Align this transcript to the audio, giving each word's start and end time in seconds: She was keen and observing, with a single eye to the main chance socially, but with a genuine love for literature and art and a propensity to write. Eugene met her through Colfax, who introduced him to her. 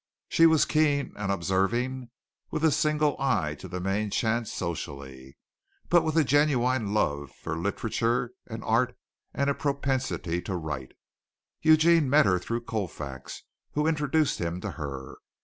She 0.29 0.47
was 0.47 0.65
keen 0.65 1.13
and 1.15 1.31
observing, 1.31 2.09
with 2.49 2.63
a 2.65 2.71
single 2.71 3.15
eye 3.21 3.53
to 3.59 3.67
the 3.67 3.79
main 3.79 4.09
chance 4.09 4.51
socially, 4.51 5.37
but 5.89 6.01
with 6.03 6.15
a 6.17 6.23
genuine 6.23 6.91
love 6.91 7.29
for 7.29 7.55
literature 7.55 8.31
and 8.47 8.63
art 8.63 8.97
and 9.31 9.47
a 9.47 9.53
propensity 9.53 10.41
to 10.41 10.55
write. 10.55 10.93
Eugene 11.61 12.09
met 12.09 12.25
her 12.25 12.39
through 12.39 12.61
Colfax, 12.61 13.43
who 13.73 13.85
introduced 13.85 14.41
him 14.41 14.59
to 14.61 14.71
her. 14.71 15.17